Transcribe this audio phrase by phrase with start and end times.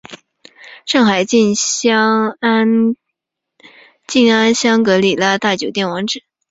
[0.83, 1.53] 上海静
[2.39, 2.95] 安
[4.55, 6.23] 香格里拉大酒店网址